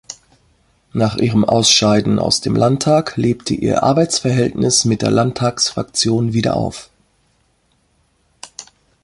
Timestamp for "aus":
2.17-2.41